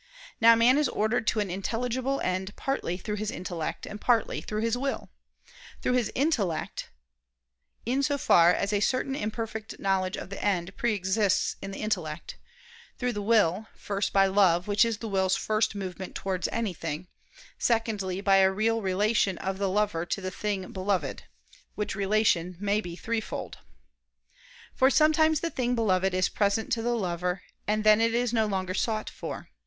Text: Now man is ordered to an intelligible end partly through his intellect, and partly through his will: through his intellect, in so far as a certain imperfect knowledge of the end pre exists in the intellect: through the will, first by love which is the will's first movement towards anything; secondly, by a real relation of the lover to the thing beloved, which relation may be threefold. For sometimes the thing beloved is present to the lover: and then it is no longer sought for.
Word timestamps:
Now 0.39 0.55
man 0.55 0.79
is 0.79 0.89
ordered 0.89 1.27
to 1.27 1.41
an 1.41 1.51
intelligible 1.51 2.19
end 2.21 2.55
partly 2.55 2.97
through 2.97 3.17
his 3.17 3.29
intellect, 3.29 3.85
and 3.85 4.01
partly 4.01 4.41
through 4.41 4.61
his 4.61 4.75
will: 4.75 5.11
through 5.83 5.93
his 5.93 6.11
intellect, 6.15 6.89
in 7.85 8.01
so 8.01 8.17
far 8.17 8.51
as 8.51 8.73
a 8.73 8.79
certain 8.79 9.15
imperfect 9.15 9.77
knowledge 9.77 10.17
of 10.17 10.31
the 10.31 10.43
end 10.43 10.75
pre 10.75 10.95
exists 10.95 11.55
in 11.61 11.69
the 11.69 11.81
intellect: 11.83 12.39
through 12.97 13.13
the 13.13 13.21
will, 13.21 13.67
first 13.75 14.11
by 14.11 14.25
love 14.25 14.67
which 14.67 14.83
is 14.85 14.97
the 14.97 15.07
will's 15.07 15.35
first 15.35 15.75
movement 15.75 16.15
towards 16.15 16.49
anything; 16.51 17.07
secondly, 17.59 18.21
by 18.21 18.37
a 18.37 18.51
real 18.51 18.81
relation 18.81 19.37
of 19.37 19.59
the 19.59 19.69
lover 19.69 20.03
to 20.03 20.19
the 20.19 20.31
thing 20.31 20.71
beloved, 20.71 21.25
which 21.75 21.93
relation 21.93 22.57
may 22.59 22.81
be 22.81 22.95
threefold. 22.95 23.59
For 24.73 24.89
sometimes 24.89 25.41
the 25.41 25.51
thing 25.51 25.75
beloved 25.75 26.15
is 26.15 26.27
present 26.27 26.71
to 26.71 26.81
the 26.81 26.95
lover: 26.97 27.43
and 27.67 27.83
then 27.83 28.01
it 28.01 28.15
is 28.15 28.33
no 28.33 28.47
longer 28.47 28.73
sought 28.73 29.07
for. 29.07 29.51